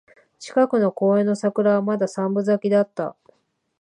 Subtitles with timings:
[0.39, 3.15] 近くの公園の桜はまだ三分咲きだった